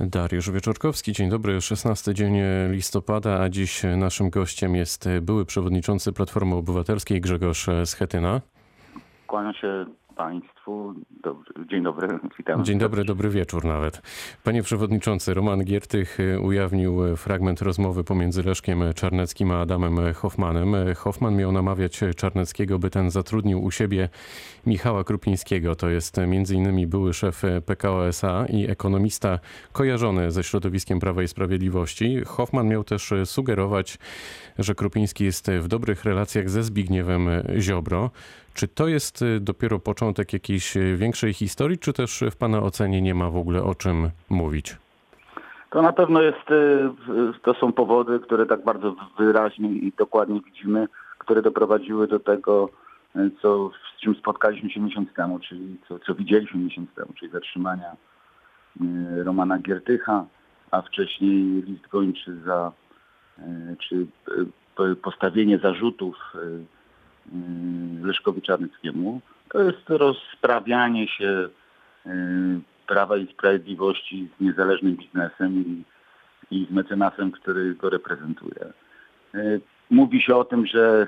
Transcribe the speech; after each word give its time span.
Dariusz 0.00 0.50
Wieczorkowski, 0.50 1.12
dzień 1.12 1.30
dobry. 1.30 1.60
16 1.60 2.14
dzień 2.14 2.34
listopada, 2.70 3.40
a 3.40 3.48
dziś 3.48 3.82
naszym 3.96 4.30
gościem 4.30 4.74
jest 4.74 5.08
były 5.22 5.44
przewodniczący 5.44 6.12
Platformy 6.12 6.54
Obywatelskiej 6.54 7.20
Grzegorz 7.20 7.66
Schetyna. 7.84 8.40
Kłaniam 9.26 9.54
się 9.54 9.86
Państwu. 10.20 10.94
Dobry, 11.22 11.66
dzień 11.70 11.82
dobry, 11.82 12.08
witam. 12.38 12.64
Dzień 12.64 12.78
dobry, 12.78 13.04
dobry 13.04 13.28
wieczór 13.28 13.64
nawet. 13.64 14.02
Panie 14.44 14.62
Przewodniczący, 14.62 15.34
Roman 15.34 15.64
Giertych 15.64 16.18
ujawnił 16.42 17.16
fragment 17.16 17.62
rozmowy 17.62 18.04
pomiędzy 18.04 18.42
Leszkiem 18.42 18.82
Czarneckim 18.94 19.50
a 19.50 19.60
Adamem 19.60 20.14
Hoffmanem. 20.14 20.74
Hoffman 20.96 21.36
miał 21.36 21.52
namawiać 21.52 22.00
Czarneckiego, 22.16 22.78
by 22.78 22.90
ten 22.90 23.10
zatrudnił 23.10 23.64
u 23.64 23.70
siebie 23.70 24.08
Michała 24.66 25.04
Krupińskiego. 25.04 25.74
To 25.74 25.88
jest 25.88 26.18
m.in. 26.18 26.88
były 26.88 27.14
szef 27.14 27.42
PKO 27.66 28.06
SA 28.06 28.46
i 28.48 28.70
ekonomista 28.70 29.38
kojarzony 29.72 30.30
ze 30.30 30.42
środowiskiem 30.42 31.00
Prawa 31.00 31.22
i 31.22 31.28
Sprawiedliwości. 31.28 32.20
Hoffman 32.26 32.68
miał 32.68 32.84
też 32.84 33.12
sugerować, 33.24 33.98
że 34.58 34.74
Krupiński 34.74 35.24
jest 35.24 35.50
w 35.50 35.68
dobrych 35.68 36.04
relacjach 36.04 36.50
ze 36.50 36.62
Zbigniewem 36.62 37.28
Ziobro. 37.58 38.10
Czy 38.54 38.68
to 38.68 38.88
jest 38.88 39.24
dopiero 39.40 39.78
początek 39.78 40.32
jakiejś 40.32 40.74
większej 40.96 41.32
historii, 41.32 41.78
czy 41.78 41.92
też 41.92 42.24
w 42.30 42.36
Pana 42.36 42.62
ocenie 42.62 43.02
nie 43.02 43.14
ma 43.14 43.30
w 43.30 43.36
ogóle 43.36 43.62
o 43.62 43.74
czym 43.74 44.10
mówić? 44.30 44.76
To 45.70 45.82
na 45.82 45.92
pewno 45.92 46.22
jest, 46.22 46.44
to 47.42 47.54
są 47.54 47.72
powody, 47.72 48.20
które 48.20 48.46
tak 48.46 48.64
bardzo 48.64 48.96
wyraźnie 49.18 49.68
i 49.68 49.92
dokładnie 49.98 50.40
widzimy, 50.40 50.88
które 51.18 51.42
doprowadziły 51.42 52.08
do 52.08 52.20
tego, 52.20 52.70
co, 53.42 53.70
z 53.96 54.00
czym 54.00 54.14
spotkaliśmy 54.14 54.70
się 54.70 54.80
miesiąc 54.80 55.12
temu, 55.14 55.38
czyli 55.38 55.76
co, 55.88 55.98
co 55.98 56.14
widzieliśmy 56.14 56.60
miesiąc 56.60 56.94
temu, 56.94 57.12
czyli 57.18 57.32
zatrzymania 57.32 57.96
Romana 59.24 59.58
Giertycha, 59.58 60.26
a 60.70 60.82
wcześniej 60.82 61.62
list 61.62 61.88
gończy 61.88 62.40
za, 62.46 62.72
czy 63.78 64.06
postawienie 65.02 65.58
zarzutów 65.58 66.16
Leszkowi 68.02 68.42
Czarnyckiemu. 68.42 69.20
To 69.48 69.62
jest 69.62 69.88
rozprawianie 69.88 71.08
się 71.08 71.48
Prawa 72.86 73.16
i 73.16 73.32
Sprawiedliwości 73.32 74.28
z 74.38 74.40
niezależnym 74.40 74.96
biznesem 74.96 75.64
i, 75.66 75.84
i 76.50 76.66
z 76.66 76.70
mecenasem, 76.70 77.30
który 77.30 77.74
go 77.74 77.90
reprezentuje. 77.90 78.72
Mówi 79.90 80.22
się 80.22 80.36
o 80.36 80.44
tym, 80.44 80.66
że 80.66 81.06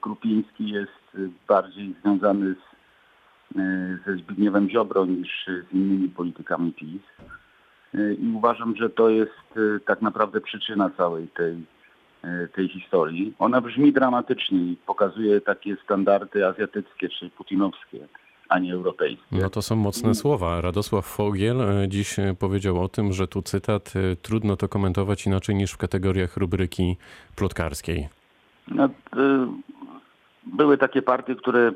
Krupiński 0.00 0.68
jest 0.68 1.16
bardziej 1.48 1.94
związany 2.02 2.54
z, 2.54 2.76
ze 4.06 4.16
Zbigniewem 4.16 4.70
Ziobro 4.70 5.06
niż 5.06 5.46
z 5.70 5.72
innymi 5.72 6.08
politykami 6.08 6.72
PiS. 6.72 7.02
I 7.94 8.32
uważam, 8.34 8.76
że 8.76 8.90
to 8.90 9.08
jest 9.08 9.58
tak 9.86 10.02
naprawdę 10.02 10.40
przyczyna 10.40 10.90
całej 10.90 11.28
tej, 11.28 11.56
tej 12.54 12.68
historii. 12.68 13.34
Ona 13.38 13.60
brzmi 13.60 13.92
dramatycznie 13.92 14.58
i 14.58 14.76
pokazuje 14.86 15.40
takie 15.40 15.76
standardy 15.84 16.46
azjatyckie 16.46 17.08
czy 17.08 17.30
putinowskie 17.30 18.08
a 18.48 18.58
nie 18.58 18.74
europejskie. 18.74 19.36
No 19.42 19.50
to 19.50 19.62
są 19.62 19.76
mocne 19.76 20.14
słowa. 20.14 20.60
Radosław 20.60 21.06
Fogiel 21.06 21.56
dziś 21.88 22.16
powiedział 22.38 22.82
o 22.82 22.88
tym, 22.88 23.12
że 23.12 23.28
tu 23.28 23.42
cytat, 23.42 23.92
trudno 24.22 24.56
to 24.56 24.68
komentować 24.68 25.26
inaczej 25.26 25.54
niż 25.54 25.72
w 25.72 25.76
kategoriach 25.76 26.36
rubryki 26.36 26.96
plotkarskiej. 27.36 28.08
No, 28.68 28.88
były 30.46 30.78
takie 30.78 31.02
partie, 31.02 31.34
które 31.34 31.72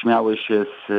śmiały 0.00 0.36
się 0.36 0.66
z 0.88 0.92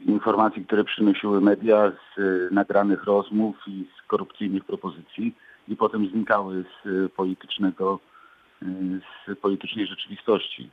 informacji, 0.00 0.64
które 0.64 0.84
przynosiły 0.84 1.40
media, 1.40 1.92
z 2.16 2.20
nagranych 2.52 3.04
rozmów 3.04 3.56
i 3.66 3.86
z 3.98 4.06
korupcyjnych 4.06 4.64
propozycji 4.64 5.34
i 5.70 5.76
potem 5.76 6.06
znikały 6.06 6.64
z 6.84 7.12
politycznego, 7.12 7.98
z 9.28 9.38
politycznej 9.38 9.86
rzeczywistości. 9.86 10.70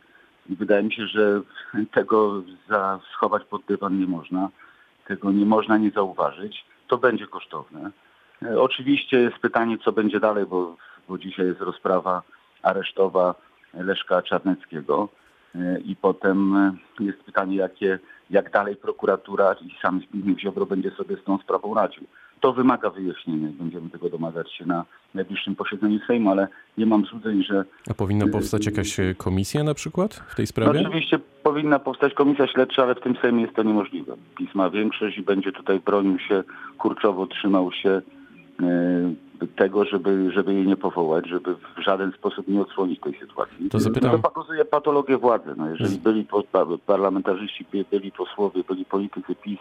I 0.50 0.56
wydaje 0.56 0.84
mi 0.84 0.94
się, 0.94 1.08
że 1.08 1.42
tego 1.92 2.44
schować 3.14 3.44
pod 3.44 3.62
dywan 3.66 4.00
nie 4.00 4.08
można. 4.08 4.50
Tego 5.08 5.32
nie 5.32 5.46
można 5.46 5.78
nie 5.78 5.92
zauważyć. 5.92 6.66
To 6.88 6.98
będzie 6.98 7.28
kosztowne. 7.28 7.92
Oczywiście 8.58 9.20
jest 9.20 9.38
pytanie, 9.38 9.78
co 9.78 9.92
będzie 9.92 10.20
dalej, 10.20 10.46
bo, 10.46 10.76
bo 11.08 11.18
dzisiaj 11.18 11.46
jest 11.46 11.62
rozprawa 11.62 12.22
aresztowa 12.64 13.36
Leszka 13.74 14.22
Czarneckiego. 14.22 15.10
I 15.86 15.96
potem 15.96 16.56
jest 17.00 17.24
pytanie, 17.24 17.56
jakie, 17.56 18.00
jak 18.30 18.52
dalej 18.52 18.76
prokuratura 18.76 19.54
i 19.54 19.78
sam 19.82 20.02
Zbigniew 20.02 20.40
Ziobro 20.40 20.66
będzie 20.66 20.92
sobie 20.92 21.18
z 21.18 21.24
tą 21.24 21.38
sprawą 21.38 21.74
radził. 21.74 22.04
To 22.40 22.54
wymaga 22.54 22.90
wyjaśnienia 22.90 23.50
i 23.50 23.54
będziemy 23.54 23.90
tego 23.90 24.10
domagać 24.10 24.54
się 24.54 24.66
na 24.66 24.86
najbliższym 25.14 25.56
posiedzeniu 25.56 26.00
Sejmu, 26.08 26.32
ale 26.32 26.48
nie 26.78 26.86
mam 26.86 27.06
złudzeń, 27.06 27.44
że... 27.44 27.66
A 27.90 27.94
powinna 27.94 28.28
powstać 28.28 28.66
jakaś 28.66 28.98
komisja 29.18 29.64
na 29.64 29.74
przykład 29.74 30.14
w 30.14 30.36
tej 30.36 30.48
sprawie? 30.48 30.82
No 30.82 30.90
oczywiście 30.90 31.20
powinna 31.44 31.80
powstać 31.80 32.14
komisja 32.14 32.48
śledcza, 32.48 32.84
ale 32.84 32.96
w 32.96 33.02
tym 33.02 33.16
Sejmie 33.22 33.42
jest 33.42 33.56
to 33.56 33.64
niemożliwe. 33.64 34.16
PiS 34.38 34.56
ma 34.56 34.70
większość 34.70 35.18
i 35.18 35.22
będzie 35.22 35.52
tutaj 35.52 35.80
bronił 35.80 36.20
się, 36.20 36.44
kurczowo 36.78 37.28
trzymał 37.28 37.72
się 37.72 38.02
tego, 39.56 39.86
żeby, 39.86 40.32
żeby 40.32 40.54
jej 40.54 40.68
nie 40.68 40.78
powołać, 40.78 41.28
żeby 41.28 41.56
w 41.56 41.84
żaden 41.86 42.12
sposób 42.12 42.48
nie 42.48 42.62
odsłonić 42.62 43.00
tej 43.00 43.20
sytuacji. 43.20 43.70
To 43.70 43.80
zapytam... 43.80 44.12
To 44.12 44.20
pokazuje 44.20 44.66
patologię 44.66 45.18
władzy. 45.18 45.54
No, 45.58 45.70
jeżeli 45.70 45.98
byli 45.98 46.28
parlamentarzyści, 46.86 47.66
byli 47.92 48.12
posłowie, 48.12 48.64
byli 48.68 48.86
politycy 48.86 49.36
PiS, 49.36 49.60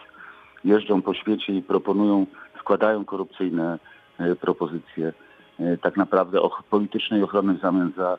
jeżdżą 0.65 1.01
po 1.01 1.13
świecie 1.13 1.53
i 1.53 1.61
proponują, 1.61 2.25
składają 2.67 3.05
korupcyjne 3.05 3.79
propozycje, 4.41 5.13
tak 5.81 5.97
naprawdę 5.97 6.41
o 6.41 6.51
politycznej 6.69 7.23
ochrony 7.23 7.53
w 7.53 7.61
zamian 7.61 7.91
za 7.97 8.17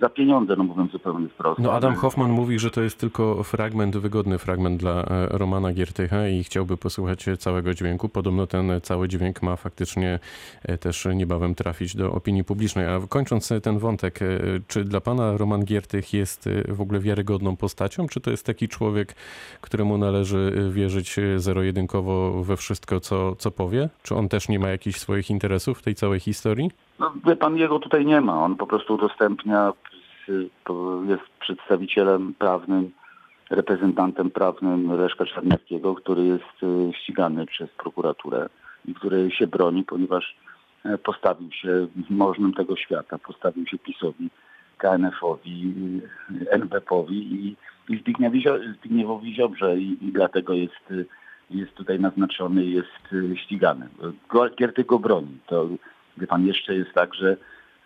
za 0.00 0.08
pieniądze, 0.08 0.56
no 0.56 0.64
mówiąc 0.64 0.92
zupełnie 0.92 1.28
wprost. 1.28 1.60
No 1.60 1.72
Adam 1.72 1.94
Hoffman 1.94 2.30
mówi, 2.30 2.58
że 2.58 2.70
to 2.70 2.82
jest 2.82 2.98
tylko 2.98 3.42
fragment, 3.42 3.96
wygodny 3.96 4.38
fragment 4.38 4.80
dla 4.80 5.04
Romana 5.28 5.72
Giertycha 5.72 6.28
i 6.28 6.44
chciałby 6.44 6.76
posłuchać 6.76 7.26
całego 7.38 7.74
dźwięku. 7.74 8.08
Podobno 8.08 8.46
ten 8.46 8.80
cały 8.82 9.08
dźwięk 9.08 9.42
ma 9.42 9.56
faktycznie 9.56 10.18
też 10.80 11.08
niebawem 11.14 11.54
trafić 11.54 11.96
do 11.96 12.12
opinii 12.12 12.44
publicznej. 12.44 12.86
A 12.86 13.00
kończąc 13.08 13.52
ten 13.62 13.78
wątek, 13.78 14.18
czy 14.68 14.84
dla 14.84 15.00
pana 15.00 15.36
Roman 15.36 15.64
Giertych 15.64 16.12
jest 16.14 16.48
w 16.68 16.80
ogóle 16.80 17.00
wiarygodną 17.00 17.56
postacią, 17.56 18.08
czy 18.08 18.20
to 18.20 18.30
jest 18.30 18.46
taki 18.46 18.68
człowiek, 18.68 19.14
któremu 19.60 19.98
należy 19.98 20.70
wierzyć 20.70 21.16
zero-jedynkowo 21.36 22.44
we 22.44 22.56
wszystko, 22.56 23.00
co, 23.00 23.36
co 23.36 23.50
powie? 23.50 23.88
Czy 24.02 24.14
on 24.14 24.28
też 24.28 24.48
nie 24.48 24.58
ma 24.58 24.68
jakichś 24.68 24.98
swoich 24.98 25.30
interesów 25.30 25.78
w 25.78 25.82
tej 25.82 25.94
całej 25.94 26.20
historii? 26.20 26.70
No, 26.98 27.14
wie 27.26 27.36
pan, 27.36 27.56
jego 27.56 27.78
tutaj 27.78 28.06
nie 28.06 28.20
ma. 28.20 28.44
On 28.44 28.56
po 28.56 28.66
prostu 28.66 28.94
udostępnia, 28.94 29.72
jest 31.08 31.22
przedstawicielem 31.40 32.34
prawnym, 32.34 32.90
reprezentantem 33.50 34.30
prawnym 34.30 34.92
Leszka 35.00 35.26
Czarnieckiego, 35.26 35.94
który 35.94 36.24
jest 36.24 36.94
ścigany 37.02 37.46
przez 37.46 37.70
prokuraturę 37.70 38.48
i 38.84 38.94
który 38.94 39.30
się 39.30 39.46
broni, 39.46 39.84
ponieważ 39.84 40.36
postawił 41.04 41.52
się 41.52 41.86
możnym 42.10 42.54
tego 42.54 42.76
świata, 42.76 43.18
postawił 43.18 43.66
się 43.66 43.78
PiSowi, 43.78 44.30
KNF-owi, 44.78 45.74
NBP-owi 46.50 47.34
i, 47.34 47.56
i 47.88 47.98
Zbigniewowi 48.78 49.34
Ziobrze 49.34 49.76
i, 49.78 49.98
i 50.08 50.12
dlatego 50.12 50.52
jest, 50.52 50.92
jest 51.50 51.74
tutaj 51.74 52.00
naznaczony, 52.00 52.64
jest 52.64 53.08
ścigany. 53.34 53.88
Gierty 54.58 54.84
go 54.84 54.98
broni. 54.98 55.38
To 55.46 55.68
Wie 56.16 56.26
pan, 56.26 56.46
jeszcze 56.46 56.74
jest 56.74 56.92
tak, 56.92 57.14
że 57.14 57.36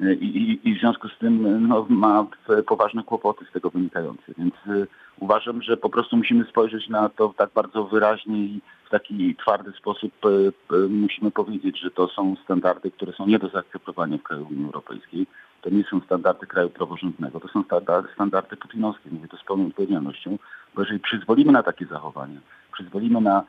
i, 0.00 0.24
i, 0.24 0.68
i 0.68 0.74
w 0.74 0.80
związku 0.80 1.08
z 1.08 1.18
tym 1.18 1.66
no, 1.68 1.86
ma 1.88 2.26
poważne 2.66 3.02
kłopoty 3.02 3.44
z 3.44 3.52
tego 3.52 3.70
wynikające. 3.70 4.22
Więc 4.38 4.54
y, 4.66 4.86
uważam, 5.18 5.62
że 5.62 5.76
po 5.76 5.90
prostu 5.90 6.16
musimy 6.16 6.44
spojrzeć 6.44 6.88
na 6.88 7.08
to 7.08 7.34
tak 7.36 7.50
bardzo 7.54 7.84
wyraźnie 7.84 8.38
i 8.38 8.60
w 8.86 8.90
taki 8.90 9.36
twardy 9.36 9.72
sposób 9.72 10.12
y, 10.24 10.52
y, 10.74 10.88
musimy 10.88 11.30
powiedzieć, 11.30 11.80
że 11.80 11.90
to 11.90 12.08
są 12.08 12.36
standardy, 12.44 12.90
które 12.90 13.12
są 13.12 13.26
nie 13.26 13.38
do 13.38 13.48
zaakceptowania 13.48 14.18
w 14.18 14.22
kraju 14.22 14.46
Unii 14.50 14.64
Europejskiej. 14.64 15.26
To 15.62 15.70
nie 15.70 15.84
są 15.84 16.00
standardy 16.00 16.46
kraju 16.46 16.70
praworządnego, 16.70 17.40
to 17.40 17.48
są 17.48 17.62
standardy, 17.62 18.08
standardy 18.14 18.56
putinowskie. 18.56 19.10
Mówię 19.10 19.28
to 19.28 19.36
z 19.36 19.44
pełną 19.44 19.66
odpowiedzialnością, 19.66 20.38
bo 20.74 20.82
jeżeli 20.82 21.00
przyzwolimy 21.00 21.52
na 21.52 21.62
takie 21.62 21.86
zachowania, 21.86 22.40
przyzwolimy 22.72 23.20
na, 23.20 23.44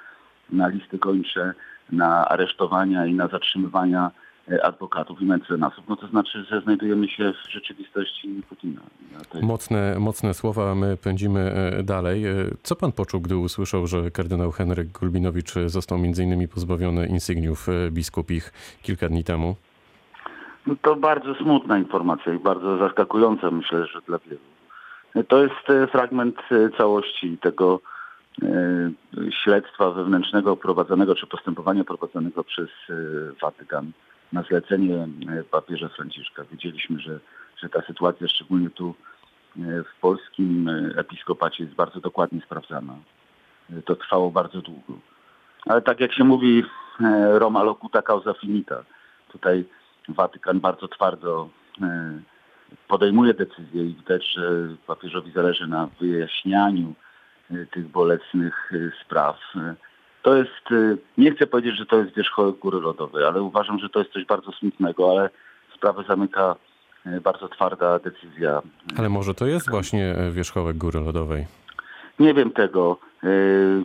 na 0.49 0.67
listy 0.67 0.97
gończe, 0.97 1.53
na 1.91 2.27
aresztowania 2.27 3.05
i 3.05 3.13
na 3.13 3.27
zatrzymywania 3.27 4.11
adwokatów 4.63 5.21
i 5.21 5.25
mecenasów, 5.25 5.83
no 5.89 5.95
to 5.95 6.07
znaczy, 6.07 6.43
że 6.43 6.61
znajdujemy 6.61 7.07
się 7.07 7.33
w 7.33 7.51
rzeczywistości 7.51 8.43
Putina. 8.49 8.81
Jest... 9.11 9.43
Mocne, 9.43 9.95
mocne 9.99 10.33
słowa, 10.33 10.75
my 10.75 10.97
pędzimy 10.97 11.51
dalej. 11.83 12.23
Co 12.63 12.75
pan 12.75 12.91
poczuł, 12.91 13.21
gdy 13.21 13.37
usłyszał, 13.37 13.87
że 13.87 14.11
kardynał 14.11 14.51
Henryk 14.51 14.87
Gulbinowicz 14.87 15.53
został 15.65 15.97
między 15.97 16.23
innymi 16.23 16.47
pozbawiony 16.47 17.07
insygniów 17.07 17.67
biskupich 17.91 18.53
kilka 18.81 19.09
dni 19.09 19.23
temu? 19.23 19.55
No 20.67 20.75
to 20.81 20.95
bardzo 20.95 21.35
smutna 21.35 21.77
informacja 21.77 22.33
i 22.33 22.39
bardzo 22.39 22.77
zaskakująca, 22.77 23.51
myślę, 23.51 23.85
że 23.85 24.01
dla 24.01 24.19
wielu. 24.19 24.41
To 25.27 25.43
jest 25.43 25.91
fragment 25.91 26.35
całości 26.77 27.37
tego 27.37 27.79
śledztwa 29.43 29.91
wewnętrznego 29.91 30.57
prowadzonego, 30.57 31.15
czy 31.15 31.27
postępowania 31.27 31.83
prowadzonego 31.83 32.43
przez 32.43 32.69
Watykan 33.41 33.91
na 34.33 34.43
zlecenie 34.43 35.07
papieża 35.51 35.89
Franciszka. 35.89 36.43
Wiedzieliśmy, 36.51 36.99
że, 36.99 37.19
że 37.57 37.69
ta 37.69 37.81
sytuacja, 37.81 38.27
szczególnie 38.27 38.69
tu 38.69 38.95
w 39.55 39.99
polskim 40.01 40.69
episkopacie 40.95 41.63
jest 41.63 41.75
bardzo 41.75 41.99
dokładnie 41.99 42.41
sprawdzana. 42.41 42.95
To 43.85 43.95
trwało 43.95 44.31
bardzo 44.31 44.61
długo. 44.61 44.93
Ale 45.65 45.81
tak 45.81 45.99
jak 45.99 46.13
się 46.13 46.23
mówi, 46.23 46.63
Roma 47.31 47.63
locuta 47.63 48.01
causa 48.01 48.33
finita. 48.33 48.83
Tutaj 49.31 49.65
Watykan 50.09 50.59
bardzo 50.59 50.87
twardo 50.87 51.49
podejmuje 52.87 53.33
decyzje 53.33 53.85
i 53.85 53.95
widać, 53.95 54.33
że 54.33 54.67
papieżowi 54.87 55.31
zależy 55.31 55.67
na 55.67 55.89
wyjaśnianiu 55.99 56.93
tych 57.71 57.87
bolesnych 57.87 58.71
spraw. 59.05 59.37
To 60.21 60.35
jest, 60.35 60.69
nie 61.17 61.31
chcę 61.31 61.47
powiedzieć, 61.47 61.77
że 61.77 61.85
to 61.85 61.97
jest 61.97 62.15
wierzchołek 62.15 62.55
góry 62.55 62.79
lodowej, 62.79 63.25
ale 63.25 63.41
uważam, 63.41 63.79
że 63.79 63.89
to 63.89 63.99
jest 63.99 64.11
coś 64.11 64.25
bardzo 64.25 64.51
smutnego, 64.51 65.11
ale 65.11 65.29
sprawę 65.75 66.03
zamyka 66.07 66.55
bardzo 67.23 67.47
twarda 67.47 67.99
decyzja. 67.99 68.61
Ale 68.97 69.09
może 69.09 69.33
to 69.33 69.45
jest 69.45 69.69
właśnie 69.69 70.15
wierzchołek 70.31 70.77
góry 70.77 70.99
lodowej? 70.99 71.45
Nie 72.19 72.33
wiem 72.33 72.51
tego. 72.51 72.97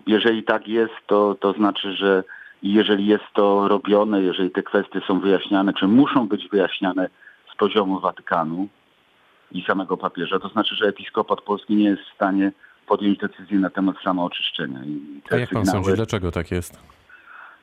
Jeżeli 0.06 0.42
tak 0.42 0.68
jest, 0.68 0.94
to, 1.06 1.36
to 1.40 1.52
znaczy, 1.52 1.92
że 1.92 2.24
jeżeli 2.62 3.06
jest 3.06 3.24
to 3.34 3.68
robione, 3.68 4.22
jeżeli 4.22 4.50
te 4.50 4.62
kwestie 4.62 5.00
są 5.06 5.20
wyjaśniane, 5.20 5.72
czy 5.72 5.86
muszą 5.86 6.28
być 6.28 6.48
wyjaśniane 6.48 7.08
z 7.52 7.56
poziomu 7.56 8.00
Watykanu 8.00 8.68
i 9.52 9.62
samego 9.62 9.96
papieża, 9.96 10.38
to 10.38 10.48
znaczy, 10.48 10.74
że 10.74 10.86
episkopat 10.86 11.40
polski 11.40 11.76
nie 11.76 11.84
jest 11.84 12.02
w 12.02 12.14
stanie 12.14 12.52
podjąć 12.86 13.18
decyzji 13.18 13.56
na 13.56 13.70
temat 13.70 13.96
samooczyszczenia. 14.04 14.84
I 14.84 15.22
A 15.30 15.36
jak 15.36 15.50
pan 15.50 15.62
sygnały- 15.64 15.84
sądzi, 15.84 15.96
dlaczego 15.96 16.30
tak 16.32 16.50
jest? 16.50 16.80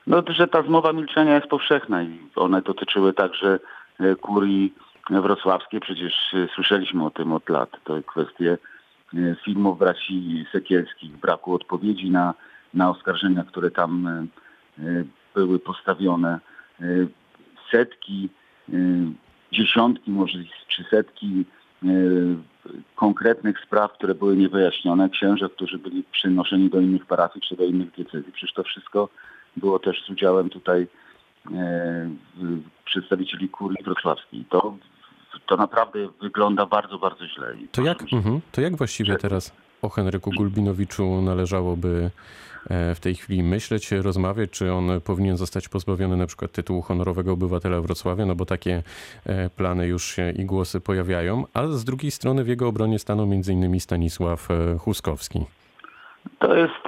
No, 0.07 0.23
że 0.27 0.47
ta 0.47 0.63
zmowa 0.63 0.93
milczenia 0.93 1.35
jest 1.35 1.47
powszechna 1.47 2.03
i 2.03 2.19
one 2.35 2.61
dotyczyły 2.61 3.13
także 3.13 3.59
e, 3.99 4.15
kurii 4.15 4.73
wrocławskiej. 5.09 5.79
Przecież 5.79 6.13
e, 6.33 6.47
słyszeliśmy 6.55 7.05
o 7.05 7.09
tym 7.09 7.31
od 7.31 7.49
lat. 7.49 7.69
To 7.83 8.03
kwestie 8.03 8.57
e, 9.13 9.35
filmów 9.45 9.79
braci 9.79 10.45
Sekielskich, 10.51 11.17
braku 11.17 11.53
odpowiedzi 11.53 12.09
na, 12.11 12.33
na 12.73 12.89
oskarżenia, 12.89 13.43
które 13.43 13.71
tam 13.71 14.07
były 15.35 15.59
postawione. 15.59 16.39
Setki, 17.71 18.29
dziesiątki 19.51 20.11
może 20.11 20.39
czy 20.67 20.83
setki 20.83 21.45
konkretnych 22.95 23.59
spraw, 23.65 23.93
które 23.93 24.15
były 24.15 24.37
niewyjaśnione, 24.37 25.09
księży, 25.09 25.49
którzy 25.49 25.77
byli 25.77 26.03
przynoszeni 26.11 26.69
do 26.69 26.79
innych 26.79 27.05
parafii 27.05 27.45
czy 27.49 27.55
do 27.55 27.63
innych 27.63 27.91
diecezji. 27.91 28.31
Przecież 28.31 28.53
to 28.53 28.63
wszystko 28.63 29.09
było 29.57 29.79
też 29.79 30.03
z 30.05 30.09
udziałem 30.09 30.49
tutaj 30.49 30.81
e, 30.81 32.09
w- 32.35 32.61
przedstawicieli 32.85 33.49
kurii 33.49 33.83
wrocławskiej. 33.83 34.45
To, 34.49 34.77
to 35.45 35.57
naprawdę 35.57 35.99
wygląda 36.21 36.65
bardzo, 36.65 36.97
bardzo 36.99 37.27
źle. 37.27 37.47
To 37.71 37.81
jak, 37.81 38.03
mhm, 38.13 38.41
to 38.51 38.61
jak 38.61 38.75
właściwie 38.75 39.15
teraz 39.15 39.62
o 39.83 39.89
Henryku 39.89 40.31
Gulbinowiczu 40.37 41.21
należałoby 41.21 42.09
e, 42.69 42.95
w 42.95 42.99
tej 42.99 43.15
chwili 43.15 43.43
myśleć, 43.43 43.91
rozmawiać, 43.91 44.49
czy 44.49 44.73
on 44.73 45.01
powinien 45.01 45.37
zostać 45.37 45.69
pozbawiony 45.69 46.17
na 46.17 46.27
przykład 46.27 46.51
tytułu 46.51 46.81
honorowego 46.81 47.31
obywatela 47.31 47.81
Wrocławia, 47.81 48.25
no 48.25 48.35
bo 48.35 48.45
takie 48.45 48.83
e, 49.25 49.49
plany 49.49 49.87
już 49.87 50.03
się 50.03 50.31
i 50.31 50.45
głosy 50.45 50.81
pojawiają, 50.81 51.43
a 51.53 51.67
z 51.67 51.83
drugiej 51.83 52.11
strony 52.11 52.43
w 52.43 52.47
jego 52.47 52.67
obronie 52.67 52.99
stanął 52.99 53.25
m.in. 53.25 53.79
Stanisław 53.79 54.51
e, 54.51 54.77
Huskowski. 54.77 55.45
To 56.39 56.55
jest 56.55 56.83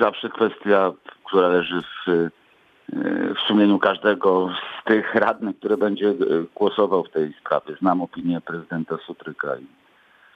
zawsze 0.00 0.28
kwestia, 0.28 0.92
która 1.24 1.48
leży 1.48 1.82
w, 1.82 2.28
w 3.36 3.40
sumieniu 3.46 3.78
każdego 3.78 4.50
z 4.80 4.84
tych 4.84 5.14
radnych, 5.14 5.58
który 5.58 5.76
będzie 5.76 6.14
głosował 6.54 7.04
w 7.04 7.10
tej 7.10 7.34
sprawie. 7.40 7.76
Znam 7.80 8.02
opinię 8.02 8.40
prezydenta 8.40 8.96
Sutryka 9.06 9.48
i, 9.56 9.66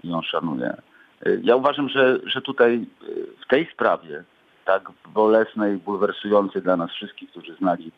i 0.09 0.13
on 0.13 0.23
szanuje. 0.23 0.75
Ja 1.43 1.57
uważam, 1.57 1.89
że, 1.89 2.19
że 2.27 2.43
tutaj 2.43 2.75
y, 2.75 3.27
w 3.45 3.49
tej 3.49 3.69
sprawie, 3.73 4.25
tak 4.65 4.91
bolesnej, 5.15 5.77
bulwersującej 5.77 6.63
dla 6.63 6.77
nas 6.77 6.91
wszystkich, 6.91 7.31
którzy 7.31 7.55
znali, 7.55 7.93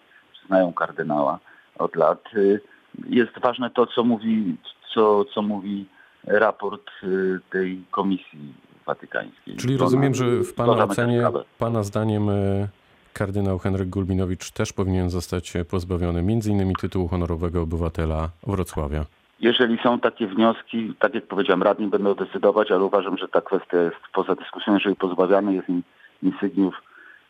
znają 0.47 0.73
kardynała 0.73 1.38
od 1.79 1.97
lat, 1.97 2.25
y, 2.35 2.61
jest 3.09 3.38
ważne 3.43 3.71
to, 3.71 3.87
co 3.87 4.05
mówi, 4.05 4.56
co, 4.94 5.25
co 5.25 5.43
mówi 5.43 5.87
raport 6.25 6.91
y, 7.03 7.41
tej 7.50 7.85
komisji 7.91 8.55
watykańskiej. 8.87 9.56
Czyli 9.56 9.77
rozumiem, 9.77 10.15
że 10.15 10.25
w 10.44 10.55
Pana 10.55 10.85
ocenie. 10.85 11.23
Pana 11.59 11.82
zdaniem 11.82 12.31
e, 12.31 12.69
kardynał 13.12 13.59
Henryk 13.59 13.88
Gulbinowicz 13.88 14.50
też 14.50 14.73
powinien 14.73 15.11
zostać 15.11 15.56
e, 15.56 15.65
pozbawiony 15.65 16.20
m.in. 16.20 16.73
tytułu 16.81 17.09
honorowego 17.09 17.62
obywatela 17.62 18.31
Wrocławia. 18.47 19.05
Jeżeli 19.44 19.79
są 19.79 20.00
takie 20.00 20.26
wnioski, 20.26 20.94
tak 20.99 21.14
jak 21.14 21.26
powiedziałem, 21.26 21.62
radni 21.62 21.87
będą 21.87 22.14
decydować, 22.14 22.70
ale 22.70 22.85
uważam, 22.85 23.19
że 23.19 23.29
ta 23.29 23.41
kwestia 23.41 23.76
jest 23.76 23.96
poza 24.12 24.35
dyskusją. 24.35 24.75
Jeżeli 24.75 24.96
pozbawiany 24.96 25.55
jest 25.55 25.69
in- 25.69 25.82
insygniów 26.23 26.82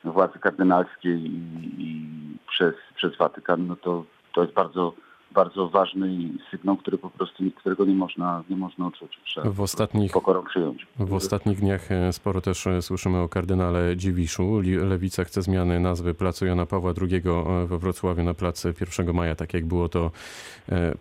władzy 0.05 0.39
kardynalskiej 0.39 1.19
i, 1.21 1.41
i 1.79 2.07
przez, 2.49 2.75
przez 2.97 3.17
Watykan, 3.17 3.67
no 3.67 3.77
to, 3.77 4.05
to 4.33 4.43
jest 4.43 4.55
bardzo, 4.55 4.93
bardzo 5.35 5.69
ważny 5.69 6.29
sygnał, 6.51 6.77
który 6.77 6.99
po 6.99 7.11
prostu, 7.11 7.45
którego 7.57 7.85
nie 7.85 7.95
można, 7.95 8.45
nie 8.51 8.57
można. 8.57 8.91
Trzeba 9.25 9.51
W 9.51 9.61
ostatnich 9.61 10.13
pokorą 10.13 10.45
przyjąć. 10.45 10.87
W 10.99 11.15
ostatnich 11.15 11.61
dniach 11.61 11.93
e, 11.93 12.13
sporo 12.13 12.41
też 12.41 12.67
e, 12.67 12.83
słyszymy 12.83 13.19
o 13.19 13.29
kardynale 13.29 13.97
Dziwiszu. 13.97 14.61
Lewica 14.89 15.25
chce 15.25 15.43
zmiany 15.43 15.81
nazwy 15.81 16.15
Placu 16.15 16.47
Jana 16.47 16.67
Pawła 16.67 16.93
II 17.01 17.23
e, 17.27 17.67
we 17.67 17.79
Wrocławiu 17.79 18.23
na 18.23 18.35
plac 18.35 18.65
1 18.65 19.15
maja, 19.15 19.35
tak 19.35 19.55
jak 19.55 19.67
było 19.67 19.89
to 19.89 20.11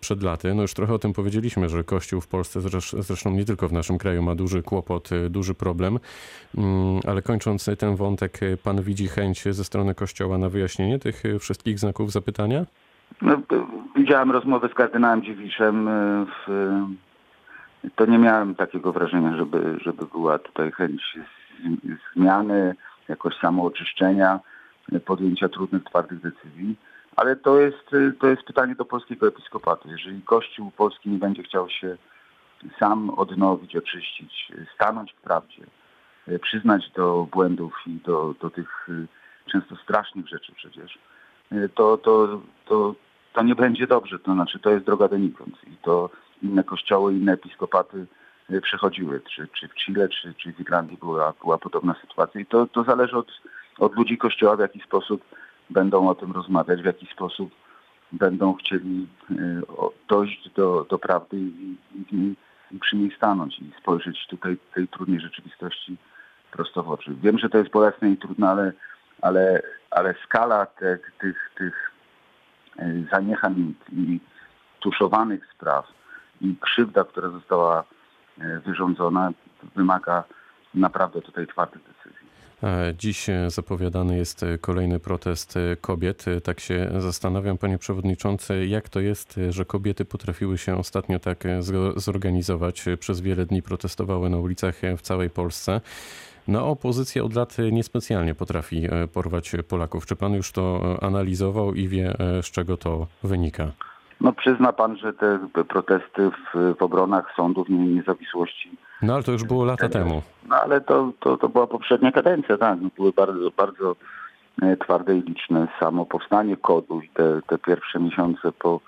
przed 0.00 0.22
laty. 0.22 0.54
No 0.54 0.62
już 0.62 0.74
trochę 0.74 0.94
o 0.94 0.98
tym 0.98 1.12
powiedzieliśmy, 1.12 1.68
że 1.68 1.84
Kościół 1.84 2.20
w 2.20 2.26
Polsce, 2.26 2.60
zresz- 2.60 3.02
zresztą 3.02 3.30
nie 3.30 3.44
tylko 3.44 3.68
w 3.68 3.72
naszym 3.72 3.98
kraju, 3.98 4.22
ma 4.22 4.34
duży 4.34 4.62
kłopot, 4.62 5.10
duży 5.30 5.54
problem. 5.54 5.98
Mm, 6.58 7.00
Ale 7.06 7.22
kończąc 7.22 7.70
ten 7.78 7.96
wątek, 7.96 8.40
pan 8.62 8.82
widzi 8.82 9.08
chęć 9.08 9.44
ze 9.50 9.64
strony 9.64 9.94
Kościoła 9.94 10.38
na 10.38 10.48
wyjaśnienie 10.48 10.98
tych 10.98 11.22
wszystkich 11.40 11.78
znaków 11.78 12.12
zapytania? 12.12 12.66
No, 13.22 13.36
widziałem 13.96 14.30
rozmowę 14.30 14.68
z 14.68 14.74
kardynałem 14.74 15.22
Dziwiszem. 15.22 15.88
y, 15.88 16.26
W, 16.26 16.70
to 17.94 18.06
nie 18.06 18.18
miałem 18.18 18.54
takiego 18.54 18.92
wrażenia, 18.92 19.36
żeby, 19.36 19.78
żeby 19.80 20.06
była 20.06 20.38
tutaj 20.38 20.72
chęć 20.72 21.18
zmiany, 22.16 22.74
jakoś 23.08 23.38
samooczyszczenia, 23.38 24.40
y, 24.92 25.00
podjęcia 25.00 25.48
trudnych, 25.48 25.84
twardych 25.84 26.20
decyzji. 26.20 26.76
Ale 27.16 27.36
to 27.36 27.60
jest, 27.60 27.92
y, 27.94 28.12
to 28.20 28.26
jest 28.26 28.42
pytanie 28.42 28.74
do 28.74 28.84
polskiego 28.84 29.28
episkopatu. 29.28 29.88
Jeżeli 29.88 30.22
Kościół 30.22 30.70
polski 30.70 31.10
nie 31.10 31.18
będzie 31.18 31.42
chciał 31.42 31.70
się 31.70 31.96
sam 32.78 33.10
odnowić, 33.10 33.76
oczyścić, 33.76 34.52
stanąć 34.74 35.12
w 35.12 35.20
prawdzie, 35.20 35.62
przyznać 36.42 36.90
do 36.90 37.28
błędów 37.32 37.74
i 37.86 37.90
do, 37.90 38.34
do 38.40 38.50
tych 38.50 38.88
często 39.52 39.76
strasznych 39.76 40.28
rzeczy 40.28 40.52
przecież, 40.54 40.98
to, 41.74 41.96
to, 41.96 42.40
to, 42.66 42.94
to 43.32 43.42
nie 43.42 43.54
będzie 43.54 43.86
dobrze. 43.86 44.18
To 44.18 44.34
znaczy, 44.34 44.58
to 44.58 44.70
jest 44.70 44.86
droga 44.86 45.08
donikąd. 45.08 45.56
I 45.66 45.76
to 45.82 46.10
inne 46.42 46.64
kościoły, 46.64 47.14
inne 47.14 47.32
episkopaty 47.32 48.06
y, 48.50 48.60
przechodziły. 48.60 49.20
Czy, 49.20 49.48
czy 49.48 49.68
w 49.68 49.74
Chile, 49.74 50.08
czy, 50.08 50.34
czy 50.34 50.52
w 50.52 50.60
Irlandii 50.60 50.98
była, 50.98 51.34
była 51.42 51.58
podobna 51.58 51.94
sytuacja. 52.00 52.40
I 52.40 52.46
to, 52.46 52.66
to 52.66 52.84
zależy 52.84 53.16
od, 53.16 53.32
od 53.78 53.96
ludzi 53.96 54.18
kościoła, 54.18 54.56
w 54.56 54.60
jaki 54.60 54.80
sposób 54.80 55.24
będą 55.70 56.08
o 56.08 56.14
tym 56.14 56.32
rozmawiać, 56.32 56.82
w 56.82 56.84
jaki 56.84 57.06
sposób 57.06 57.50
będą 58.12 58.54
chcieli 58.54 59.06
y, 59.30 59.34
dojść 60.08 60.50
do, 60.50 60.86
do 60.90 60.98
prawdy 60.98 61.36
i, 61.36 61.76
i, 62.12 62.34
i 62.70 62.78
przy 62.78 62.96
niej 62.96 63.12
stanąć 63.16 63.58
i 63.58 63.72
spojrzeć 63.80 64.26
tutaj 64.26 64.56
tej 64.74 64.88
trudnej 64.88 65.20
rzeczywistości 65.20 65.96
prosto 66.52 66.82
w 66.82 66.90
oczy. 66.90 67.14
Wiem, 67.22 67.38
że 67.38 67.48
to 67.48 67.58
jest 67.58 67.70
bolesne 67.70 68.10
i 68.10 68.16
trudne, 68.16 68.48
ale, 68.50 68.72
ale, 69.22 69.62
ale 69.94 70.14
skala 70.24 70.66
te, 70.66 70.98
tych, 71.20 71.50
tych 71.58 71.90
y, 72.80 73.06
zaniechań 73.12 73.74
i 73.92 74.20
tuszowanych 74.80 75.42
spraw 75.54 75.86
i 76.40 76.56
krzywda, 76.60 77.04
która 77.04 77.28
została 77.30 77.84
y, 78.38 78.60
wyrządzona, 78.66 79.30
wymaga 79.76 80.24
naprawdę 80.74 81.22
tutaj 81.22 81.46
twardych 81.46 81.82
decyzji. 81.82 82.24
E, 82.62 82.94
Dziś 82.98 83.28
e, 83.28 83.50
zapowiadany 83.50 84.16
jest 84.16 84.42
e, 84.42 84.58
kolejny 84.58 85.00
protest 85.00 85.56
e, 85.56 85.76
kobiet. 85.76 86.28
E, 86.28 86.40
Tak 86.40 86.60
się 86.60 86.90
zastanawiam, 86.98 87.58
panie 87.58 87.78
przewodniczący, 87.78 88.66
jak 88.66 88.88
to 88.88 89.00
jest, 89.00 89.38
e, 89.38 89.52
że 89.52 89.64
kobiety 89.64 90.04
potrafiły 90.04 90.58
się 90.58 90.76
ostatnio 90.76 91.18
tak 91.18 91.46
e, 91.46 91.60
zorganizować. 91.96 92.88
E, 92.88 92.96
Przez 92.96 93.20
wiele 93.20 93.46
dni 93.46 93.62
protestowały 93.62 94.30
na 94.30 94.36
ulicach 94.36 94.84
e, 94.84 94.96
w 94.96 95.02
całej 95.02 95.30
Polsce. 95.30 95.80
No, 96.48 96.66
opozycja 96.68 97.24
od 97.24 97.34
lat 97.34 97.56
e, 97.58 97.72
niespecjalnie 97.72 98.34
potrafi 98.34 98.86
e, 98.86 99.08
porwać 99.08 99.52
Polaków. 99.68 100.06
Czy 100.06 100.16
pan 100.16 100.32
już 100.32 100.52
to 100.52 100.80
e, 101.02 101.04
analizował 101.04 101.74
i 101.74 101.88
wie, 101.88 102.14
z 102.42 102.50
czego 102.50 102.76
to 102.76 103.06
wynika? 103.22 103.66
No 104.20 104.32
przyzna 104.32 104.72
pan, 104.72 104.96
że 104.96 105.12
te 105.12 105.38
protesty 105.68 106.30
w, 106.30 106.76
w 106.78 106.82
obronach 106.82 107.32
sądów 107.36 107.68
nie- 107.68 107.86
niezawisłości 107.94 108.70
No 109.02 109.14
ale 109.14 109.22
to 109.22 109.32
już 109.32 109.44
było 109.44 109.64
lata 109.64 109.88
temu. 109.88 110.22
No 110.48 110.56
ale 110.56 110.80
to, 110.80 111.12
to, 111.20 111.36
to 111.36 111.48
była 111.48 111.66
poprzednia 111.66 112.12
kadencja, 112.12 112.56
tak. 112.58 112.78
No, 112.80 112.88
były 112.96 113.12
bardzo, 113.12 113.50
bardzo 113.56 113.96
twarde 114.80 115.16
i 115.16 115.22
liczne. 115.22 115.68
Samo 115.80 116.06
powstanie 116.06 116.56
kodu 116.56 117.00
i 117.00 117.08
te, 117.08 117.40
te 117.46 117.58
pierwsze 117.58 118.00
miesiące 118.00 118.52
po, 118.52 118.80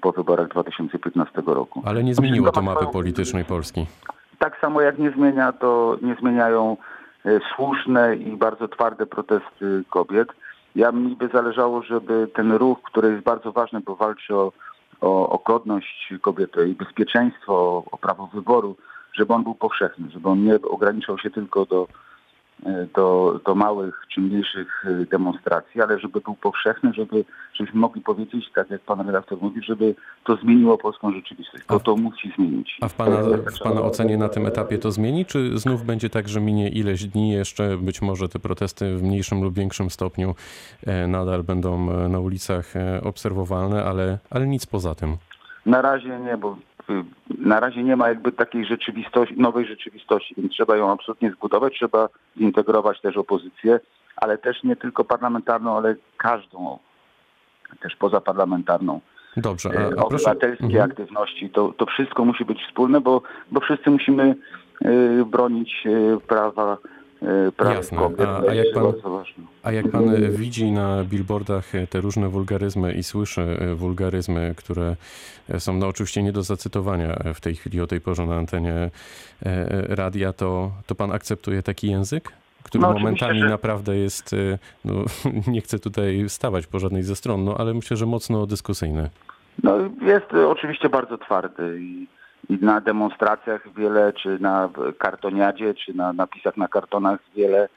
po 0.00 0.12
wyborach 0.12 0.48
2015 0.48 1.42
roku. 1.46 1.82
Ale 1.86 2.04
nie 2.04 2.14
zmieniło 2.14 2.50
to 2.50 2.62
mapy 2.62 2.86
politycznej 2.92 3.44
Polski. 3.44 3.86
Tak 4.38 4.60
samo 4.60 4.80
jak 4.80 4.98
nie 4.98 5.10
zmienia, 5.10 5.52
to 5.52 5.98
nie 6.02 6.14
zmieniają 6.14 6.76
słuszne 7.54 8.16
i 8.16 8.36
bardzo 8.36 8.68
twarde 8.68 9.06
protesty 9.06 9.84
kobiet. 9.90 10.28
Ja 10.76 10.92
mi 10.92 11.16
by 11.16 11.28
zależało, 11.28 11.82
żeby 11.82 12.28
ten 12.34 12.52
ruch, 12.52 12.78
który 12.82 13.12
jest 13.12 13.24
bardzo 13.24 13.52
ważny, 13.52 13.80
bo 13.80 13.96
walczy 13.96 14.36
o, 14.36 14.52
o, 15.00 15.30
o 15.30 15.38
godność 15.38 16.14
kobiety 16.20 16.68
i 16.68 16.74
bezpieczeństwo, 16.74 17.52
o, 17.54 17.84
o 17.90 17.98
prawo 17.98 18.26
wyboru, 18.26 18.76
żeby 19.12 19.34
on 19.34 19.42
był 19.42 19.54
powszechny, 19.54 20.10
żeby 20.10 20.28
on 20.28 20.44
nie 20.44 20.54
ograniczał 20.62 21.18
się 21.18 21.30
tylko 21.30 21.66
do, 21.66 21.82
e, 21.82 22.07
do, 22.96 23.40
do 23.46 23.54
małych 23.54 24.02
czy 24.14 24.20
mniejszych 24.20 24.84
e, 24.86 25.06
demonstracji, 25.06 25.82
ale 25.82 25.98
żeby 25.98 26.20
był 26.20 26.34
powszechny, 26.34 26.92
żeby, 26.94 27.24
żebyśmy 27.54 27.80
mogli 27.80 28.02
powiedzieć, 28.02 28.50
tak 28.54 28.70
jak 28.70 28.80
pan 28.80 29.06
redaktor 29.06 29.38
mówi, 29.42 29.62
żeby 29.62 29.94
to 30.24 30.36
zmieniło 30.36 30.78
polską 30.78 31.12
rzeczywistość. 31.12 31.64
To 31.66 31.74
A- 31.74 31.80
to 31.80 31.96
musi 31.96 32.32
zmienić. 32.36 32.78
A 32.80 32.88
w 32.88 32.94
pana, 32.94 33.20
jest 33.20 33.58
w 33.58 33.62
pana 33.62 33.82
ocenie 33.82 34.16
na 34.16 34.28
tym 34.28 34.46
etapie 34.46 34.78
to 34.78 34.90
zmieni, 34.90 35.26
czy 35.26 35.58
znów 35.58 35.84
będzie 35.84 36.10
tak, 36.10 36.28
że 36.28 36.40
minie 36.40 36.68
ileś 36.68 37.04
dni 37.04 37.30
jeszcze, 37.30 37.76
być 37.76 38.02
może 38.02 38.28
te 38.28 38.38
protesty 38.38 38.96
w 38.96 39.02
mniejszym 39.02 39.42
lub 39.42 39.54
większym 39.54 39.90
stopniu 39.90 40.34
e, 40.86 41.06
nadal 41.06 41.42
będą 41.42 41.90
e, 41.90 42.08
na 42.08 42.20
ulicach 42.20 42.76
e, 42.76 43.00
obserwowalne, 43.04 43.84
ale, 43.84 44.18
ale 44.30 44.46
nic 44.46 44.66
poza 44.66 44.94
tym. 44.94 45.16
Na 45.66 45.82
razie 45.82 46.20
nie, 46.20 46.36
bo 46.36 46.56
na 47.38 47.60
razie 47.60 47.82
nie 47.82 47.96
ma 47.96 48.08
jakby 48.08 48.32
takiej 48.32 48.64
rzeczywistości, 48.66 49.34
nowej 49.40 49.66
rzeczywistości, 49.66 50.34
więc 50.38 50.52
trzeba 50.52 50.76
ją 50.76 50.92
absolutnie 50.92 51.30
zbudować, 51.30 51.74
trzeba 51.74 52.08
zintegrować 52.38 53.00
też 53.00 53.16
opozycję, 53.16 53.80
ale 54.16 54.38
też 54.38 54.62
nie 54.62 54.76
tylko 54.76 55.04
parlamentarną, 55.04 55.76
ale 55.76 55.94
każdą, 56.16 56.78
też 57.80 57.96
pozaparlamentarną, 57.96 59.00
Dobrze, 59.36 59.70
e, 59.70 59.78
a, 59.78 59.86
a 59.86 59.90
proszę... 59.90 60.06
obywatelskie 60.06 60.64
Mhm. 60.64 60.90
aktywności. 60.90 61.50
To, 61.50 61.74
to 61.76 61.86
wszystko 61.86 62.24
musi 62.24 62.44
być 62.44 62.58
wspólne, 62.68 63.00
bo, 63.00 63.22
bo 63.50 63.60
wszyscy 63.60 63.90
musimy 63.90 64.34
y, 64.84 65.24
bronić 65.24 65.86
y, 65.86 66.18
prawa, 66.28 66.78
praw 67.56 67.74
Jasne. 67.74 67.98
kobiet. 67.98 68.20
A- 68.28 68.42
a 68.50 68.54
jak 68.54 68.66
pan-. 68.74 68.92
A 69.62 69.72
jak 69.72 69.90
pan 69.90 70.14
widzi 70.32 70.72
na 70.72 71.04
billboardach 71.04 71.74
e, 71.74 71.86
te 71.86 72.00
różne 72.00 72.28
wulgaryzmy 72.28 72.92
i 72.92 73.02
słyszy 73.02 73.42
e, 73.42 73.74
wulgaryzmy, 73.74 74.54
które 74.56 74.96
są 75.58 75.72
no 75.76 75.86
oczywiście 75.88 76.22
nie 76.22 76.32
do 76.32 76.42
zacytowania 76.42 77.16
w 77.34 77.40
tej 77.40 77.54
chwili 77.56 77.80
o 77.80 77.86
tej 77.86 78.00
porze 78.00 78.26
na 78.26 78.34
antenie 78.36 78.90
radia, 79.88 80.32
to, 80.32 80.70
to 80.86 80.94
pan 80.94 81.12
akceptuje 81.12 81.62
taki 81.62 81.90
język? 81.90 82.32
Który 82.62 82.82
No, 82.82 82.92
momentami 82.92 83.38
że- 83.40 83.48
naprawdę 83.48 83.96
jest, 83.96 84.34
no, 84.84 84.92
nie 85.52 85.60
chcę 85.60 85.78
tutaj 85.78 86.24
stawać 86.28 86.66
po 86.66 86.78
żadnej 86.78 87.02
ze 87.02 87.16
stron, 87.16 87.44
no 87.44 87.54
ale 87.58 87.74
myślę, 87.74 87.96
że 87.96 88.06
mocno 88.06 88.46
dyskusyjny. 88.46 89.10
No 89.62 89.76
jest 90.02 90.32
y, 90.34 90.48
oczywiście 90.48 90.88
bardzo 90.88 91.18
twardy 91.18 91.78
i, 91.80 92.06
i 92.48 92.58
na 92.60 92.80
demonstracjach 92.80 93.74
wiele, 93.76 94.12
czy 94.12 94.38
na 94.40 94.68
kartoniadzie, 94.98 95.74
czy 95.74 95.94
na 95.94 96.12
napisach 96.12 96.56
na 96.56 96.68
kartonach 96.68 97.20
wiele, 97.36 97.68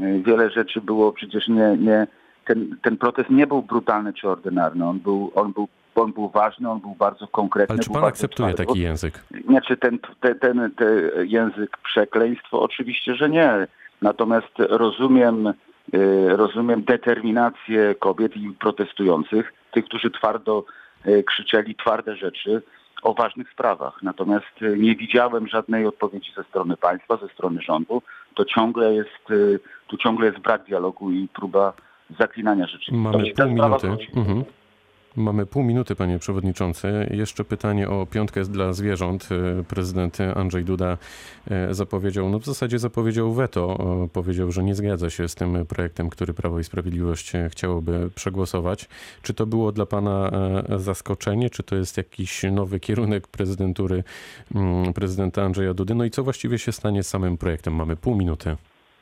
y, 0.00 0.22
wiele 0.26 0.50
rzeczy 0.50 0.80
było 0.80 1.12
przecież 1.12 1.48
nie, 1.48 1.76
nie 1.76 2.06
ten, 2.44 2.76
ten 2.82 2.96
protest 2.96 3.30
nie 3.30 3.46
był 3.46 3.62
brutalny 3.62 4.12
czy 4.12 4.28
ordynarny, 4.28 4.86
on 4.86 4.98
był, 4.98 5.32
on 5.34 5.52
był, 5.52 5.68
on 5.94 6.12
był 6.12 6.28
ważny, 6.28 6.70
on 6.70 6.80
był 6.80 6.94
bardzo 6.94 7.26
konkretny. 7.28 7.72
Ale 7.74 7.84
czy 7.84 7.90
pan 7.90 8.04
akceptuje 8.04 8.54
twardy. 8.54 8.66
taki 8.66 8.80
język? 8.80 9.24
Znaczy 9.46 9.76
ten, 9.76 9.98
ten, 10.20 10.38
ten, 10.38 10.70
ten 10.76 11.10
język 11.26 11.76
przekleństwo 11.76 12.62
oczywiście, 12.62 13.14
że 13.14 13.28
nie. 13.28 13.66
Natomiast 14.02 14.52
rozumiem, 14.58 15.46
y, 15.46 15.52
rozumiem 16.28 16.82
determinację 16.82 17.94
kobiet 17.94 18.36
i 18.36 18.50
protestujących, 18.50 19.52
tych, 19.72 19.84
którzy 19.84 20.10
twardo 20.10 20.64
y, 21.06 21.24
krzyczeli 21.24 21.74
twarde 21.74 22.16
rzeczy 22.16 22.62
o 23.02 23.14
ważnych 23.14 23.50
sprawach. 23.50 24.02
Natomiast 24.02 24.62
y, 24.62 24.78
nie 24.78 24.96
widziałem 24.96 25.48
żadnej 25.48 25.86
odpowiedzi 25.86 26.32
ze 26.36 26.44
strony 26.44 26.76
państwa, 26.76 27.16
ze 27.16 27.28
strony 27.28 27.62
rządu. 27.62 28.02
To 28.34 28.44
ciągle 28.44 28.94
jest, 28.94 29.30
y, 29.30 29.60
tu 29.86 29.96
ciągle 29.96 30.26
jest 30.26 30.38
brak 30.38 30.64
dialogu 30.64 31.10
i 31.10 31.28
próba 31.28 31.72
zaklinania 32.18 32.66
rzeczywistości. 32.66 33.34
Mamy 33.38 33.54
pół 33.54 33.64
minuty. 33.66 33.86
Mhm. 34.16 34.44
Mamy 35.16 35.46
pół 35.46 35.62
minuty, 35.62 35.94
panie 35.94 36.18
przewodniczący. 36.18 37.08
Jeszcze 37.10 37.44
pytanie 37.44 37.88
o 37.88 38.06
piątkę 38.06 38.42
dla 38.42 38.72
zwierząt. 38.72 39.28
E, 39.32 39.64
Prezydent 39.64 40.18
Andrzej 40.34 40.64
Duda 40.64 40.98
e, 41.50 41.74
zapowiedział, 41.74 42.28
no 42.28 42.38
w 42.38 42.44
zasadzie 42.44 42.78
zapowiedział 42.78 43.32
weto. 43.32 43.78
Powiedział, 44.12 44.52
że 44.52 44.62
nie 44.62 44.74
zgadza 44.74 45.10
się 45.10 45.28
z 45.28 45.34
tym 45.34 45.66
projektem, 45.66 46.10
który 46.10 46.34
Prawo 46.34 46.58
i 46.58 46.64
Sprawiedliwość 46.64 47.34
e, 47.34 47.48
chciałoby 47.48 48.10
przegłosować. 48.14 48.88
Czy 49.22 49.34
to 49.34 49.46
było 49.46 49.72
dla 49.72 49.86
pana 49.86 50.30
zaskoczenie? 50.76 51.50
Czy 51.50 51.62
to 51.62 51.76
jest 51.76 51.96
jakiś 51.96 52.42
nowy 52.42 52.80
kierunek 52.80 53.28
prezydentury 53.28 54.04
mm, 54.54 54.92
prezydenta 54.92 55.42
Andrzeja 55.42 55.74
Dudy? 55.74 55.94
No 55.94 56.04
i 56.04 56.10
co 56.10 56.22
właściwie 56.22 56.58
się 56.58 56.72
stanie 56.72 57.02
z 57.02 57.08
samym 57.08 57.38
projektem? 57.38 57.74
Mamy 57.74 57.96
pół 57.96 58.16
minuty. 58.16 58.56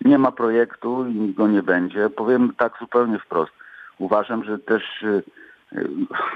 Nie 0.04 0.18
ma 0.18 0.32
projektu 0.32 1.06
i 1.06 1.34
go 1.34 1.48
nie 1.48 1.62
będzie. 1.62 2.10
Powiem 2.10 2.52
tak 2.58 2.72
zupełnie 2.80 3.18
wprost. 3.18 3.52
Uważam, 3.98 4.44
że 4.44 4.58
też 4.58 4.82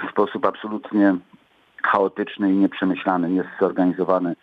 w 0.07 0.11
sposób 0.11 0.47
absolutnie 0.47 1.17
chaotyczny 1.83 2.53
i 2.53 2.57
nieprzemyślany 2.57 3.33
jest 3.33 3.49
zorganizowany. 3.61 4.37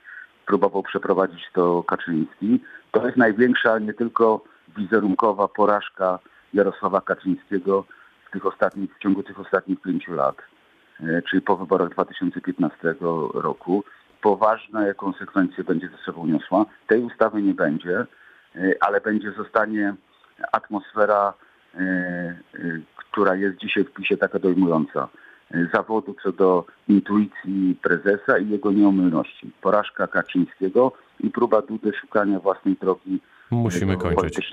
Próbował 0.45 0.83
przeprowadzić 0.83 1.49
to 1.53 1.83
Kaczyński. 1.83 2.59
To 2.91 3.05
jest 3.05 3.17
największa 3.17 3.79
nie 3.79 3.93
tylko 3.93 4.43
wizerunkowa 4.77 5.47
porażka 5.47 6.19
Jarosława 6.53 7.01
Kaczyńskiego 7.01 7.85
w, 8.27 8.31
tych 8.31 8.45
ostatnich, 8.45 8.95
w 8.95 8.99
ciągu 8.99 9.23
tych 9.23 9.39
ostatnich 9.39 9.81
pięciu 9.81 10.13
lat, 10.13 10.35
y, 11.01 11.23
czyli 11.29 11.41
po 11.41 11.57
wyborach 11.57 11.89
2015 11.89 12.95
roku. 13.33 13.83
Poważne 14.21 14.93
konsekwencje 14.93 15.63
będzie 15.63 15.89
ze 15.89 15.97
sobą 15.97 16.27
niosła. 16.27 16.65
Tej 16.87 17.01
ustawy 17.01 17.41
nie 17.41 17.53
będzie 17.53 18.05
y, 18.55 18.77
ale 18.79 19.01
będzie 19.01 19.31
zostanie 19.31 19.93
atmosfera, 20.51 21.33
y, 21.75 22.81
która 23.11 23.35
jest 23.35 23.57
dzisiaj 23.57 23.83
w 23.83 23.93
PiSie 23.93 24.17
taka 24.17 24.39
dojmująca. 24.39 25.07
Y, 25.55 25.69
Zawodu 25.73 26.15
co 26.23 26.31
do 26.31 26.65
intuicji 26.87 27.77
prezesa 27.81 28.37
i 28.37 28.49
jego 28.49 28.71
nieomylności. 28.71 29.51
Porażka 29.61 30.07
Kaczyńskiego 30.07 30.91
i 31.19 31.29
próba 31.29 31.61
Dudy 31.61 31.91
szukania 32.01 32.39
własnej 32.39 32.75
drogi 32.75 33.19
Musimy 33.51 33.93
y, 33.93 33.97
kończyć. 33.97 34.51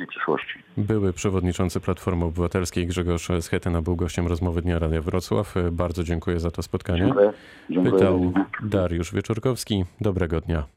Były 0.76 1.12
przewodniczący 1.12 1.80
Platformy 1.80 2.24
Obywatelskiej 2.24 2.86
Grzegorz 2.86 3.28
Schetyna 3.40 3.82
był 3.82 3.96
gościem 3.96 4.26
rozmowy 4.26 4.62
Dnia 4.62 4.78
Radia 4.78 5.02
Wrocław. 5.02 5.54
Bardzo 5.72 6.04
dziękuję 6.04 6.40
za 6.40 6.50
to 6.50 6.62
spotkanie. 6.62 6.98
Dziękuję. 6.98 7.32
Dziękuję. 7.70 7.92
Pytał 7.92 8.32
Dariusz 8.62 9.14
Wieczorkowski. 9.14 9.84
Dobrego 10.00 10.40
dnia. 10.40 10.75